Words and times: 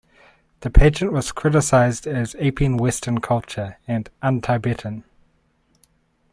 The 0.61 0.71
pageant 0.71 1.11
was 1.13 1.31
criticized 1.31 2.07
as 2.07 2.35
"aping 2.39 2.77
western 2.77 3.19
culture" 3.21 3.77
and 3.87 4.09
"un-Tibetan". 4.23 5.03